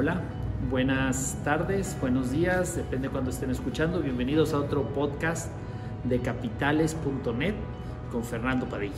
[0.00, 0.22] Hola,
[0.70, 4.00] buenas tardes, buenos días, depende de cuando estén escuchando.
[4.00, 5.50] Bienvenidos a otro podcast
[6.04, 7.54] de capitales.net
[8.12, 8.94] con Fernando Padilla.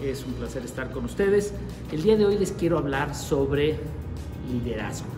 [0.00, 1.52] Es un placer estar con ustedes.
[1.90, 3.80] El día de hoy les quiero hablar sobre
[4.48, 5.08] liderazgo,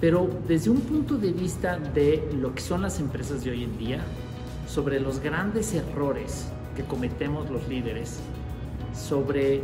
[0.00, 3.78] pero desde un punto de vista de lo que son las empresas de hoy en
[3.78, 4.00] día,
[4.66, 8.18] sobre los grandes errores que cometemos los líderes,
[8.92, 9.62] sobre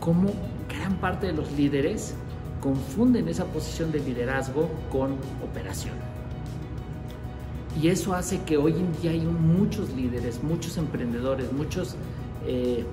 [0.00, 0.34] cómo
[0.68, 2.14] gran parte de los líderes
[2.60, 5.12] confunden esa posición de liderazgo con
[5.42, 5.94] operación.
[7.80, 11.94] Y eso hace que hoy en día hay muchos líderes, muchos emprendedores, muchos
[12.46, 12.84] eh,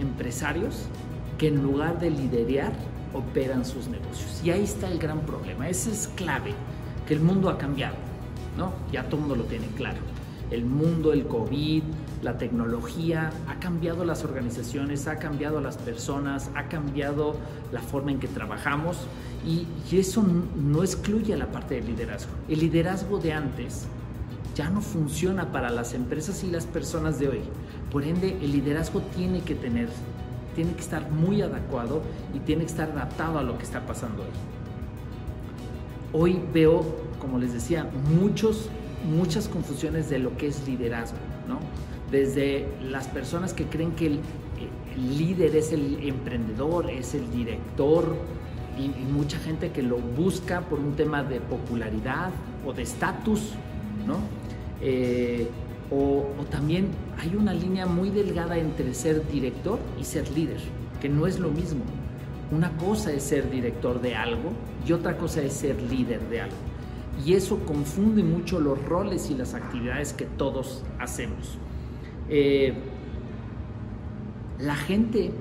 [0.00, 0.86] empresarios
[1.36, 2.72] que en lugar de liderear
[3.12, 4.40] operan sus negocios.
[4.44, 5.68] Y ahí está el gran problema.
[5.68, 6.54] Ese es clave,
[7.06, 7.96] que el mundo ha cambiado,
[8.56, 8.72] ¿no?
[8.92, 9.98] Ya todo mundo lo tiene claro.
[10.50, 11.82] El mundo, el COVID,
[12.22, 17.36] la tecnología ha cambiado las organizaciones, ha cambiado las personas, ha cambiado
[17.72, 18.98] la forma en que trabajamos
[19.46, 22.30] y, eso no excluye la parte del liderazgo.
[22.48, 23.86] El liderazgo de antes
[24.54, 27.40] ya no funciona para las empresas y las personas de hoy.
[27.90, 29.88] Por ende, el liderazgo tiene que tener,
[30.54, 32.02] tiene que estar muy adecuado
[32.34, 34.28] y tiene que estar adaptado a lo que está pasando hoy.
[36.12, 36.84] Hoy veo,
[37.18, 38.68] como les decía, muchos,
[39.04, 41.58] muchas confusiones de lo que es liderazgo, ¿no?
[42.10, 44.20] Desde las personas que creen que el,
[45.16, 48.14] líder es el emprendedor, es el director,
[48.78, 52.30] y, mucha gente que lo busca por un tema de popularidad
[52.66, 53.52] o de estatus,
[54.06, 54.18] ¿no?
[54.82, 55.48] Eh,
[55.90, 56.88] o, o, también
[57.18, 60.60] hay una línea muy delgada entre ser director y ser líder,
[61.00, 61.82] que no es lo mismo.
[62.52, 64.52] Una cosa es ser director de algo
[64.86, 66.56] y otra cosa es ser líder de algo.
[67.24, 71.58] Y eso confunde mucho los roles y las actividades que todos hacemos.
[72.30, 72.72] Eh,
[74.60, 75.32] la gente,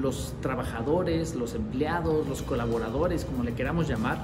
[0.00, 4.18] los trabajadores, los empleados, los colaboradores, como le queramos llamar,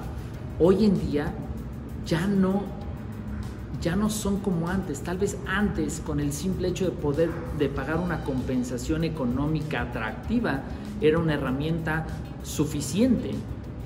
[0.60, 1.34] hoy en día
[2.06, 2.62] ya no,
[3.81, 5.00] ya no son como antes.
[5.00, 10.60] Tal vez antes, con el simple hecho de poder de pagar una compensación económica atractiva,
[11.00, 12.06] era una herramienta
[12.44, 13.32] suficiente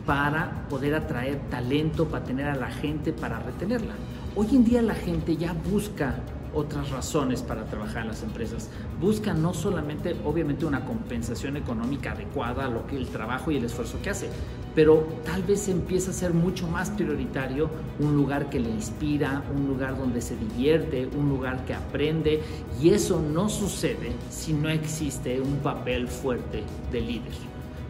[0.04, 3.94] para poder atraer talento, para tener a la gente, para retenerla.
[4.36, 6.16] Hoy en día la gente ya busca
[6.54, 8.70] otras razones para trabajar en las empresas.
[9.00, 13.64] Buscan no solamente, obviamente, una compensación económica adecuada a lo que el trabajo y el
[13.64, 14.28] esfuerzo que hace,
[14.74, 17.70] pero tal vez empieza a ser mucho más prioritario
[18.00, 22.42] un lugar que le inspira, un lugar donde se divierte, un lugar que aprende,
[22.80, 27.32] y eso no sucede si no existe un papel fuerte de líder.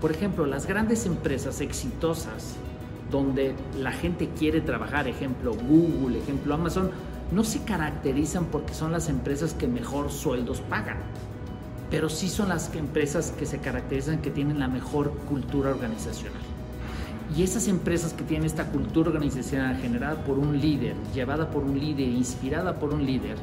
[0.00, 2.56] Por ejemplo, las grandes empresas exitosas
[3.10, 6.90] donde la gente quiere trabajar, ejemplo Google, ejemplo Amazon,
[7.32, 10.98] no se caracterizan porque son las empresas que mejor sueldos pagan,
[11.90, 16.42] pero sí son las empresas que se caracterizan que tienen la mejor cultura organizacional.
[17.36, 21.78] Y esas empresas que tienen esta cultura organizacional generada por un líder, llevada por un
[21.78, 23.36] líder, inspirada por un líder,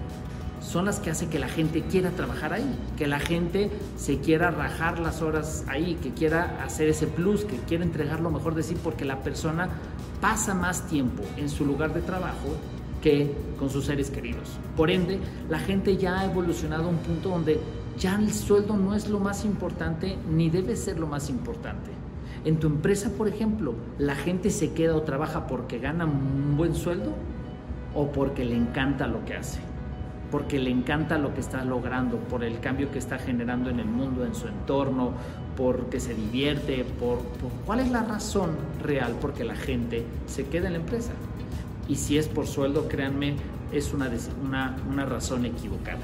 [0.61, 4.51] son las que hacen que la gente quiera trabajar ahí, que la gente se quiera
[4.51, 8.63] rajar las horas ahí, que quiera hacer ese plus, que quiera entregar lo mejor de
[8.63, 9.69] sí, porque la persona
[10.21, 12.55] pasa más tiempo en su lugar de trabajo
[13.01, 14.57] que con sus seres queridos.
[14.77, 15.19] Por ende,
[15.49, 17.59] la gente ya ha evolucionado a un punto donde
[17.97, 21.91] ya el sueldo no es lo más importante ni debe ser lo más importante.
[22.45, 26.73] En tu empresa, por ejemplo, la gente se queda o trabaja porque gana un buen
[26.73, 27.13] sueldo
[27.93, 29.59] o porque le encanta lo que hace,
[30.31, 33.85] porque le encanta lo que está logrando, por el cambio que está generando en el
[33.85, 35.11] mundo, en su entorno,
[35.55, 37.19] porque se divierte, por,
[37.65, 38.51] cuál es la razón
[38.81, 41.11] real por que la gente se queda en la empresa
[41.87, 43.35] y si es por sueldo, créanme,
[43.71, 44.09] es una,
[44.43, 46.01] una, una razón equivocada.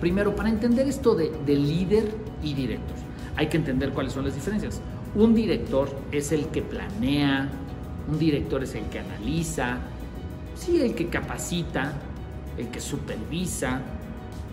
[0.00, 2.96] Primero, para entender esto de, de líder y director,
[3.36, 4.80] hay que entender cuáles son las diferencias.
[5.14, 7.48] Un director es el que planea,
[8.10, 9.78] un director es el que analiza,
[10.54, 11.92] sí, el que capacita,
[12.58, 13.80] el que supervisa,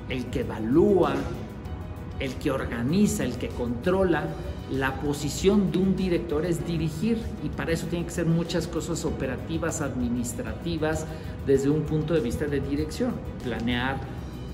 [0.10, 1.16] el que evalúa,
[2.20, 4.28] el que organiza, el que controla,
[4.72, 9.04] la posición de un director es dirigir y para eso tiene que ser muchas cosas
[9.04, 11.06] operativas, administrativas,
[11.48, 13.14] desde un punto de vista de dirección,
[13.44, 14.00] planear,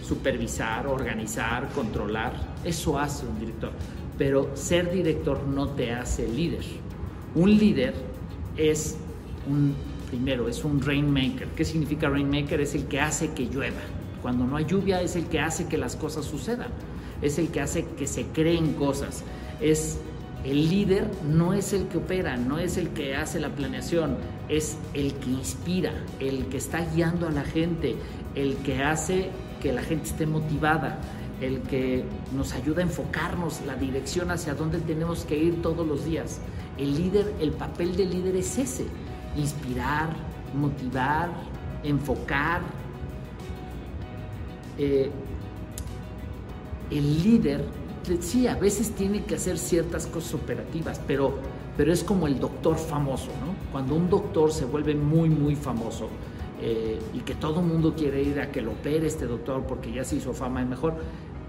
[0.01, 2.33] supervisar, organizar, controlar,
[2.63, 3.71] eso hace un director.
[4.18, 6.63] Pero ser director no te hace líder.
[7.33, 7.94] Un líder
[8.56, 8.97] es
[9.50, 9.75] un,
[10.09, 11.50] primero, es un rainmaker.
[11.50, 12.61] ¿Qué significa rainmaker?
[12.61, 13.81] Es el que hace que llueva.
[14.21, 16.69] Cuando no hay lluvia es el que hace que las cosas sucedan.
[17.21, 19.23] Es el que hace que se creen cosas
[19.59, 20.00] es
[20.44, 24.17] el líder no es el que opera, no es el que hace la planeación,
[24.47, 27.95] es el que inspira, el que está guiando a la gente,
[28.35, 31.00] el que hace que la gente esté motivada,
[31.41, 32.03] el que
[32.35, 36.39] nos ayuda a enfocarnos la dirección hacia dónde tenemos que ir todos los días.
[36.77, 38.85] El líder, el papel del líder es ese,
[39.35, 40.09] inspirar,
[40.53, 41.29] motivar,
[41.83, 42.61] enfocar.
[44.77, 45.09] Eh,
[46.91, 47.63] el líder,
[48.19, 51.33] sí, a veces tiene que hacer ciertas cosas operativas, pero,
[51.77, 53.55] pero es como el doctor famoso, ¿no?
[53.71, 56.09] Cuando un doctor se vuelve muy, muy famoso,
[56.61, 59.91] eh, y que todo el mundo quiere ir a que lo opere este doctor porque
[59.91, 60.95] ya se hizo fama y mejor,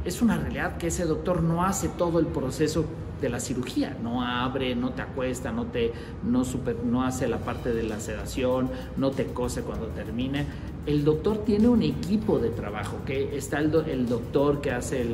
[0.04, 2.84] es una realidad que ese doctor no hace todo el proceso
[3.20, 5.92] de la cirugía, no abre, no te acuesta, no te
[6.22, 10.46] no super, no hace la parte de la sedación, no te cose cuando termine.
[10.86, 15.04] El doctor tiene un equipo de trabajo, está el, doctor que hace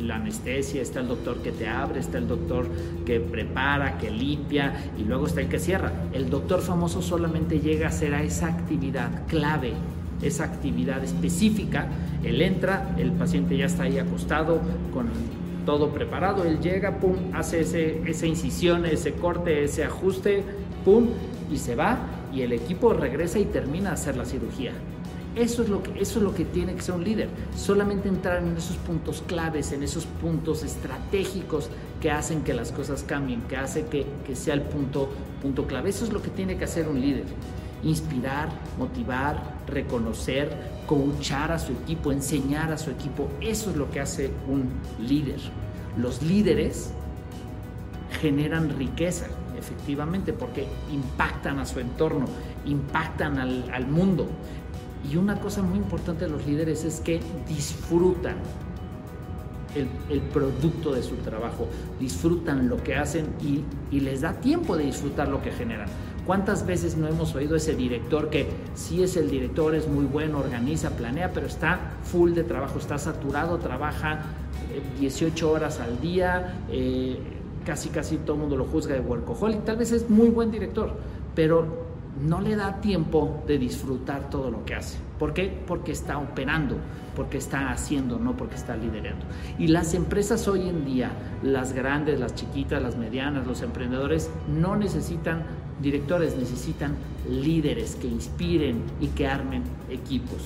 [0.00, 2.68] la anestesia, está el doctor que te abre, está el doctor
[3.04, 5.90] que prepara, que limpia y luego está el que cierra.
[6.12, 9.72] El doctor famoso solamente llega a hacer a esa actividad clave,
[10.22, 11.88] esa actividad específica.
[12.22, 14.60] Él entra, el paciente ya está ahí acostado
[14.94, 15.08] con
[15.66, 20.44] todo preparado, él llega, pum, hace ese, esa incisión, ese corte, ese ajuste,
[20.84, 21.08] pum,
[21.52, 21.98] y se va
[22.32, 24.72] y el equipo regresa y termina de hacer la cirugía.
[25.34, 27.28] Eso es, lo que, eso es lo que tiene que ser un líder.
[27.56, 31.70] Solamente entrar en esos puntos claves, en esos puntos estratégicos
[32.02, 35.08] que hacen que las cosas cambien, que hace que, que sea el punto,
[35.40, 35.88] punto clave.
[35.88, 37.24] Eso es lo que tiene que hacer un líder.
[37.82, 40.50] Inspirar, motivar, reconocer,
[40.86, 43.28] coachar a su equipo, enseñar a su equipo.
[43.40, 44.68] Eso es lo que hace un
[45.00, 45.40] líder.
[45.96, 46.90] Los líderes
[48.20, 49.28] generan riqueza,
[49.62, 52.26] efectivamente, porque impactan a su entorno,
[52.66, 54.26] impactan al, al mundo.
[55.10, 58.36] Y una cosa muy importante de los líderes es que disfrutan
[59.74, 61.66] el, producto de su trabajo,
[61.98, 63.64] disfrutan lo que hacen y,
[63.94, 65.88] y, les da tiempo de disfrutar lo que generan.
[66.26, 70.38] ¿Cuántas veces no hemos oído ese director que sí es el director, es muy bueno,
[70.38, 74.20] organiza, planea, pero está full de trabajo, está saturado, trabaja
[75.00, 77.18] 18 eh, horas al día, eh,
[77.64, 80.92] casi casi todo el mundo lo juzga de workaholic, tal vez es muy buen director,
[81.34, 81.82] pero
[82.20, 84.98] no le da tiempo de disfrutar todo lo que hace.
[85.18, 85.62] ¿Por qué?
[85.66, 86.76] Porque está operando,
[87.16, 89.24] porque está haciendo, no porque está liderando.
[89.58, 91.10] Y las empresas hoy en día,
[91.42, 95.42] las grandes, las chiquitas, las medianas, los emprendedores, no necesitan
[95.80, 96.96] directores, necesitan
[97.28, 100.38] líderes que inspiren y que armen equipos.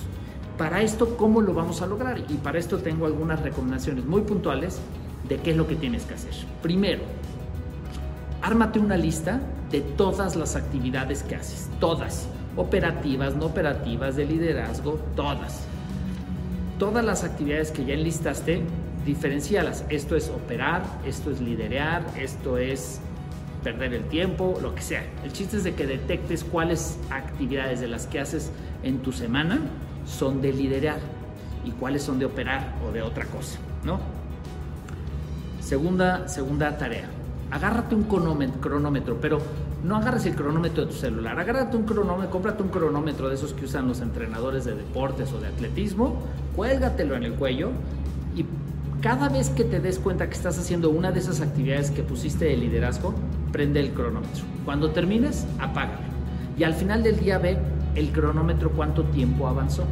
[0.56, 2.18] Para esto, ¿cómo lo vamos a lograr?
[2.30, 4.80] Y para esto tengo algunas recomendaciones muy puntuales
[5.28, 6.32] de qué es lo que tienes que hacer.
[6.62, 7.02] Primero,
[8.42, 9.40] ármate una lista
[9.70, 15.64] de todas las actividades que haces, todas, operativas, no operativas, de liderazgo, todas.
[16.78, 18.62] Todas las actividades que ya enlistaste,
[19.04, 19.84] diferencialas.
[19.88, 23.00] Esto es operar, esto es liderear, esto es
[23.62, 25.04] perder el tiempo, lo que sea.
[25.24, 28.52] El chiste es de que detectes cuáles actividades de las que haces
[28.82, 29.60] en tu semana
[30.06, 31.00] son de liderar
[31.64, 33.98] y cuáles son de operar o de otra cosa, ¿no?
[35.66, 37.08] Segunda, segunda tarea
[37.50, 39.40] agárrate un cronómetro, pero
[39.84, 43.52] no agarres el cronómetro de tu celular, agárrate un cronómetro, cómprate un cronómetro de esos
[43.52, 46.22] que usan los entrenadores de deportes o de atletismo,
[46.54, 47.70] cuélgatelo en el cuello
[48.36, 48.44] y
[49.00, 52.44] cada vez que te des cuenta que estás haciendo una de esas actividades que pusiste
[52.44, 53.12] de liderazgo,
[53.50, 54.44] prende el cronómetro.
[54.64, 56.06] Cuando termines, apágalo.
[56.56, 57.58] Y al final del día ve
[57.96, 59.84] el cronómetro cuánto tiempo avanzó.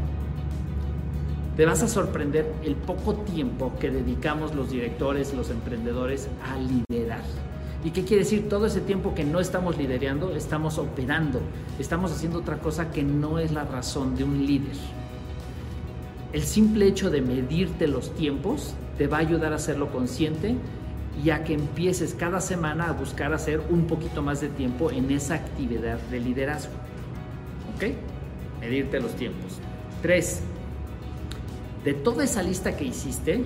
[1.56, 7.22] Te vas a sorprender el poco tiempo que dedicamos los directores, los emprendedores a liderar.
[7.84, 8.48] ¿Y qué quiere decir?
[8.48, 11.40] Todo ese tiempo que no estamos liderando, estamos operando,
[11.79, 14.74] estamos haciendo otra cosa que no es la razón de un líder.
[16.32, 20.56] El simple hecho de medirte los tiempos te va a ayudar a hacerlo consciente
[21.22, 25.12] y a que empieces cada semana a buscar hacer un poquito más de tiempo en
[25.12, 26.72] esa actividad de liderazgo.
[27.76, 27.93] ¿Ok?
[28.60, 29.60] Medirte los tiempos.
[30.02, 30.43] Tres,
[31.84, 33.44] de toda esa lista que hiciste,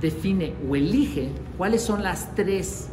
[0.00, 2.88] define o elige cuáles son las tres,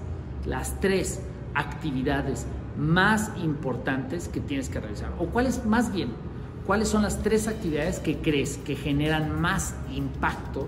[0.46, 1.22] las tres
[1.54, 2.46] actividades
[2.78, 5.14] más importantes que tienes que realizar.
[5.20, 6.10] O cuáles, más bien,
[6.66, 10.68] cuáles son las tres actividades que crees que generan más impacto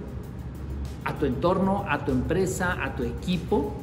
[1.03, 3.73] a tu entorno, a tu empresa, a tu equipo.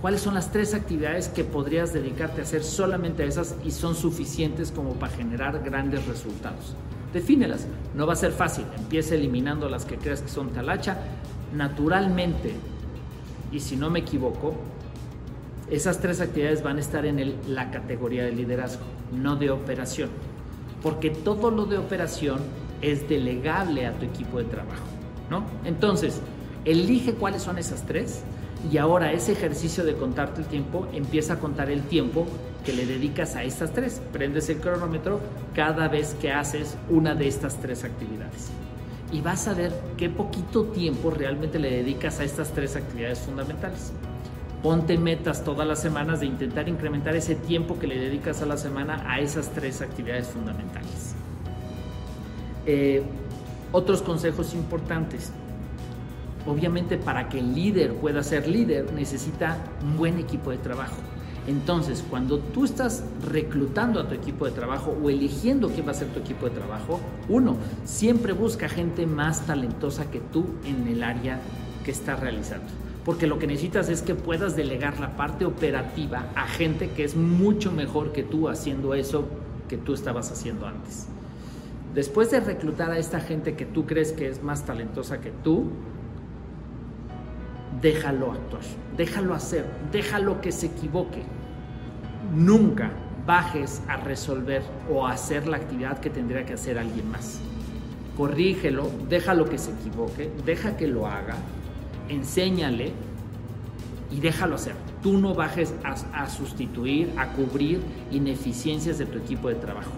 [0.00, 3.94] ¿Cuáles son las tres actividades que podrías dedicarte a hacer solamente a esas y son
[3.94, 6.74] suficientes como para generar grandes resultados?
[7.14, 7.66] Defínelas.
[7.94, 10.98] No va a ser fácil, empieza eliminando las que creas que son talacha.
[11.54, 12.52] Naturalmente,
[13.50, 14.54] y si no me equivoco,
[15.70, 20.10] esas tres actividades van a estar en la categoría de liderazgo, no de operación.
[20.82, 22.40] Porque todo lo de operación
[22.82, 24.84] es delegable a tu equipo de trabajo.
[25.30, 25.44] ¿no?
[25.64, 26.20] Entonces,
[26.64, 28.22] elige cuáles son esas tres
[28.70, 32.26] y ahora ese ejercicio de contarte el tiempo empieza a contar el tiempo
[32.64, 34.00] que le dedicas a estas tres.
[34.12, 35.20] Prendes el cronómetro
[35.54, 38.50] cada vez que haces una de estas tres actividades.
[39.12, 43.92] Y vas a ver qué poquito tiempo realmente le dedicas a estas tres actividades fundamentales.
[44.62, 48.56] Ponte metas todas las semanas de intentar incrementar ese tiempo que le dedicas a la
[48.56, 51.14] semana a esas tres actividades fundamentales.
[52.66, 53.02] Eh,
[53.72, 55.32] otros consejos importantes.
[56.46, 60.96] Obviamente para que el líder pueda ser líder necesita un buen equipo de trabajo.
[61.46, 65.94] Entonces, cuando tú estás reclutando a tu equipo de trabajo o eligiendo quién va a
[65.94, 71.02] ser tu equipo de trabajo, uno, siempre busca gente más talentosa que tú en el
[71.02, 71.40] área
[71.84, 72.66] que estás realizando.
[73.04, 77.14] Porque lo que necesitas es que puedas delegar la parte operativa a gente que es
[77.14, 79.28] mucho mejor que tú haciendo eso
[79.68, 81.08] que tú estabas haciendo antes.
[81.94, 85.70] Después de reclutar a esta gente que tú crees que es más talentosa que tú,
[87.84, 88.62] déjalo actuar,
[88.96, 91.22] déjalo hacer, déjalo que se equivoque.
[92.34, 92.90] Nunca
[93.26, 97.40] bajes a resolver o a hacer la actividad que tendría que hacer alguien más.
[98.16, 101.36] Corrígelo, déjalo que se equivoque, deja que lo haga,
[102.08, 102.92] enséñale
[104.10, 104.76] y déjalo hacer.
[105.02, 109.92] Tú no bajes a, a sustituir, a cubrir ineficiencias de tu equipo de trabajo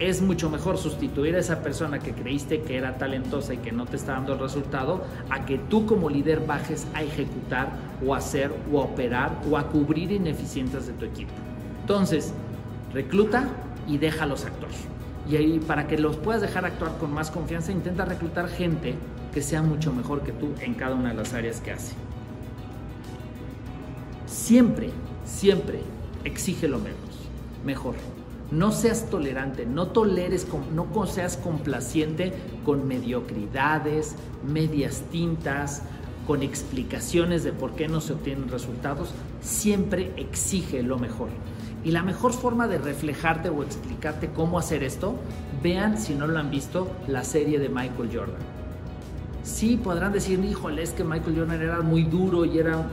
[0.00, 3.84] es mucho mejor sustituir a esa persona que creíste que era talentosa y que no
[3.84, 7.68] te está dando el resultado a que tú como líder bajes a ejecutar
[8.04, 11.32] o a hacer o a operar o a cubrir ineficiencias de tu equipo.
[11.82, 12.32] Entonces,
[12.94, 13.46] recluta
[13.86, 14.72] y déjalos actuar.
[15.28, 18.94] Y ahí, para que los puedas dejar actuar con más confianza, intenta reclutar gente
[19.34, 21.94] que sea mucho mejor que tú en cada una de las áreas que hace.
[24.26, 24.90] Siempre,
[25.24, 25.80] siempre
[26.24, 27.28] exige lo menos,
[27.64, 27.94] mejor.
[28.50, 32.32] No seas tolerante, no toleres, no seas complaciente
[32.64, 35.82] con mediocridades, medias tintas,
[36.26, 39.10] con explicaciones de por qué no se obtienen resultados.
[39.40, 41.28] Siempre exige lo mejor.
[41.84, 45.14] Y la mejor forma de reflejarte o explicarte cómo hacer esto,
[45.62, 48.42] vean, si no lo han visto, la serie de Michael Jordan.
[49.42, 52.86] Sí, podrán decir, híjole, es que Michael Jordan era muy duro y era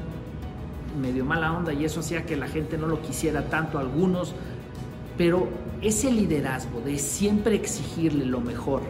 [1.01, 3.77] medio mala onda y eso hacía que la gente no lo quisiera tanto.
[3.77, 4.33] Algunos
[5.17, 5.47] pero
[5.81, 8.81] ese liderazgo de siempre exigirle lo mejor,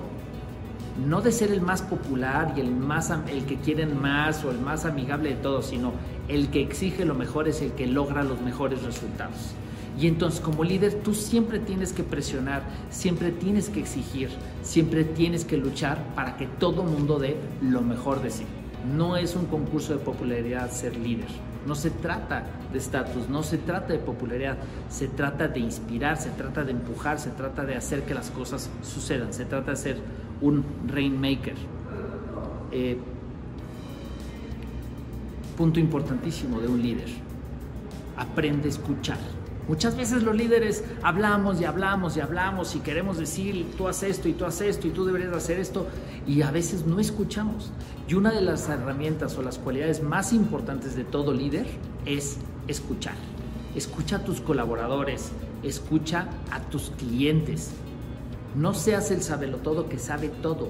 [1.05, 4.60] no de ser el más popular y el, más, el que quieren más o el
[4.60, 5.93] más amigable de todos, sino
[6.27, 9.53] el que exige lo mejor es el que logra los mejores resultados.
[10.00, 14.29] Y entonces como líder tú siempre tienes que presionar, siempre tienes que exigir,
[14.62, 18.46] siempre tienes que luchar para que todo mundo dé lo mejor de sí.
[18.96, 21.29] No es un concurso de popularidad ser líder.
[21.67, 24.57] No se trata de estatus, no se trata de popularidad,
[24.89, 28.69] se trata de inspirar, se trata de empujar, se trata de hacer que las cosas
[28.81, 29.97] sucedan, se trata de ser
[30.39, 31.55] un rainmaker.
[32.71, 32.97] Eh,
[35.57, 37.09] punto importantísimo de un líder,
[38.15, 39.17] aprende a escuchar.
[39.67, 44.29] Muchas veces los líderes hablamos y hablamos y hablamos y queremos decir, tú haces esto
[44.29, 45.88] y tú haces esto y tú deberías hacer esto
[46.25, 47.74] y a veces no escuchamos.
[48.07, 51.67] Y una de las herramientas o las cualidades más importantes de todo líder
[52.05, 52.38] es
[52.69, 53.15] escuchar.
[53.75, 55.33] Escucha a tus colaboradores,
[55.63, 57.71] escucha a tus clientes.
[58.55, 59.19] No seas el
[59.62, 60.69] todo que sabe todo.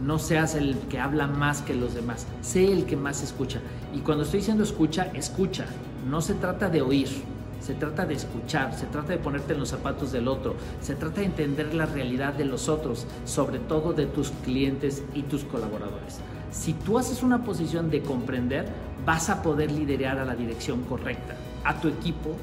[0.00, 2.28] No seas el que habla más que los demás.
[2.40, 3.60] Sé el que más escucha.
[3.92, 5.66] Y cuando estoy diciendo escucha, escucha.
[6.08, 7.33] No se trata de oír
[7.64, 11.22] se trata de escuchar, se trata de ponerte en los zapatos del otro, se trata
[11.22, 16.20] de entender la realidad de los otros, sobre todo de tus clientes y tus colaboradores.
[16.50, 18.66] Si tú haces una posición de comprender,
[19.06, 22.36] vas a poder liderar a la dirección correcta, a tu equipo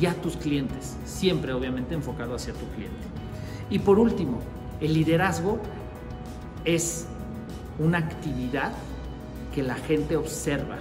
[0.00, 2.96] y a tus clientes, siempre obviamente enfocado hacia tu cliente.
[3.68, 4.40] Y por último,
[4.80, 5.58] el liderazgo
[6.64, 7.06] es
[7.78, 8.72] una actividad
[9.54, 10.78] que la gente observa,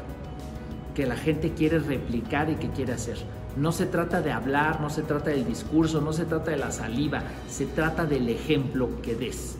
[0.95, 3.17] que la gente quiere replicar y que quiere hacer.
[3.57, 6.71] No se trata de hablar, no se trata del discurso, no se trata de la
[6.71, 9.57] saliva, se trata del ejemplo que des.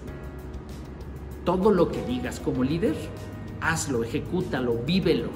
[1.43, 2.95] Todo lo que digas como líder,
[3.60, 5.29] hazlo, ejecútalo, vívelo.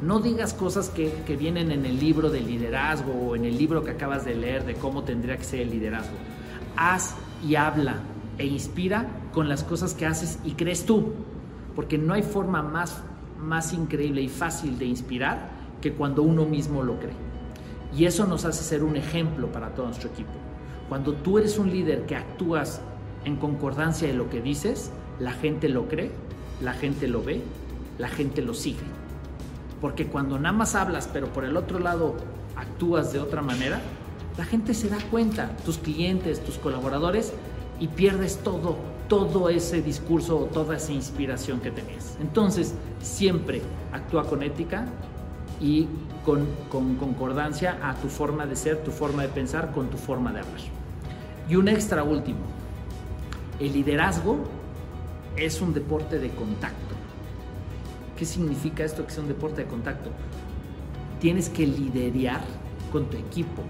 [0.00, 3.84] No digas cosas que, que, vienen en el libro de liderazgo o en el libro
[3.84, 6.16] que acabas de leer de cómo tendría que ser el liderazgo.
[6.76, 7.14] Haz
[7.46, 7.96] y habla
[8.38, 11.12] e inspira con las cosas que haces y crees tú.
[11.74, 13.02] Porque no hay forma más,
[13.38, 15.50] más increíble y fácil de inspirar
[15.80, 17.27] que cuando uno mismo lo cree.
[17.96, 20.32] Y eso nos hace ser un ejemplo para todo nuestro equipo.
[20.88, 22.80] Cuando tú eres un líder que actúas
[23.24, 26.10] en concordancia de lo que dices, la gente lo cree,
[26.62, 27.42] la gente lo ve,
[27.98, 28.78] la gente lo sigue.
[29.80, 32.14] Porque cuando nada más hablas, pero por el otro lado
[32.56, 33.80] actúas de otra manera,
[34.36, 37.32] la gente se da cuenta, tus clientes, tus colaboradores,
[37.80, 38.76] y pierdes todo,
[39.08, 42.16] todo ese discurso o toda esa inspiración que tenías.
[42.20, 44.86] Entonces, siempre actúa con ética
[45.60, 45.86] y
[46.24, 46.46] con,
[46.96, 50.60] concordancia a tu forma de ser, tu forma de pensar, con tu forma de hablar.
[51.48, 52.40] Y un extra último,
[53.58, 54.38] el liderazgo
[55.36, 56.94] es un deporte de contacto.
[58.16, 60.10] ¿Qué significa esto que sea un deporte de contacto?
[61.20, 62.40] tienes que liderar
[62.92, 63.62] con tu equipo,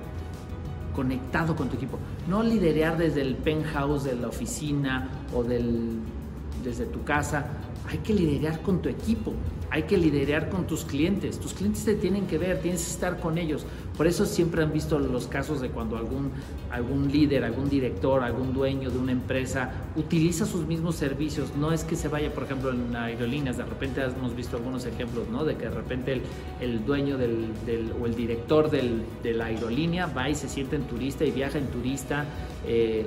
[0.95, 1.99] conectado con tu equipo.
[2.29, 5.99] No liderar desde el penthouse de la oficina o del,
[6.63, 7.47] desde tu casa.
[7.89, 9.33] Hay que liderar con tu equipo
[9.71, 11.39] hay que liderar con tus clientes.
[11.39, 13.67] Tus clientes te tienen que ver, tienes que estar con ellos.
[13.97, 16.31] Por eso siempre han visto los casos de cuando algún,
[16.71, 21.55] algún líder, algún director, algún dueño de una empresa utiliza sus mismos servicios.
[21.57, 25.29] No es que se vaya, por ejemplo, en aerolíneas, de repente hemos visto algunos ejemplos,
[25.29, 25.45] ¿no?
[25.45, 26.23] De que de repente
[26.61, 27.53] el, dueño del,
[28.01, 31.67] o el director de la aerolínea va y se siente en turista y viaja en
[31.67, 32.25] turista.
[32.67, 33.05] Eh,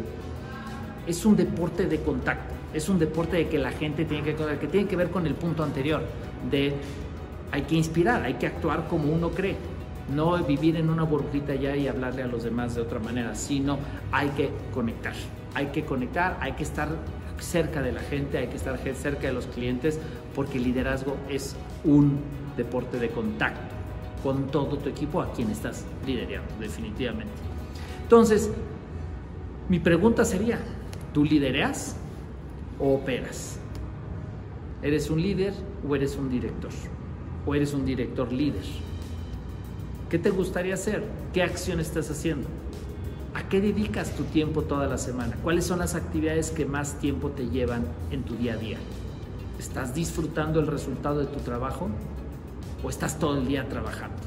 [1.07, 4.67] es un deporte de contacto, es un deporte de que la gente tiene que, que
[4.67, 6.03] tiene que ver con el punto anterior
[6.49, 6.73] de
[7.51, 9.57] hay que inspirar, hay que actuar como uno cree,
[10.13, 13.77] no vivir en una burbujita ya y hablarle a los demás de otra manera, sino
[14.11, 15.13] hay que conectar,
[15.53, 16.89] hay que conectar, hay que estar
[17.39, 19.99] cerca de la gente, hay que estar cerca de los clientes,
[20.35, 22.19] porque el liderazgo es un
[22.55, 23.75] deporte de contacto
[24.23, 27.33] con todo tu equipo a quien estás liderando, definitivamente.
[28.03, 28.51] Entonces,
[29.67, 30.59] mi pregunta sería,
[31.13, 31.95] ¿tú lideras
[32.79, 33.60] o operas?
[34.83, 35.53] ¿Eres un líder
[35.87, 36.71] o eres un director?
[37.45, 38.63] ¿O eres un director líder?
[40.09, 41.03] ¿Qué te gustaría hacer?
[41.33, 42.47] ¿Qué acción estás haciendo?
[43.35, 45.37] ¿A qué dedicas tu tiempo toda la semana?
[45.43, 48.77] ¿Cuáles son las actividades que más tiempo te llevan en tu día a día?
[49.59, 51.87] ¿Estás disfrutando el resultado de tu trabajo
[52.83, 54.17] o estás todo el día trabajando?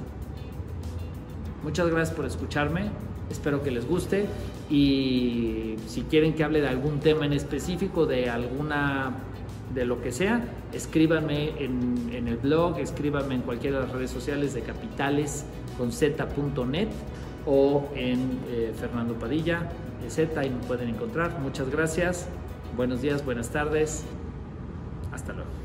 [1.64, 2.90] Muchas gracias por escucharme,
[3.28, 4.26] espero que les guste
[4.70, 9.14] y si quieren que hable de algún tema en específico, de alguna
[9.72, 10.42] de lo que sea,
[10.72, 16.88] escríbanme en, el blog, escríbanme en cualquiera de las redes sociales de capitalesconz.net
[17.46, 19.70] o en eh, Fernando Padilla,
[20.08, 21.40] Z, ahí me pueden encontrar.
[21.40, 22.28] Muchas gracias,
[22.76, 24.04] buenos días, buenas tardes,
[25.12, 25.63] hasta luego.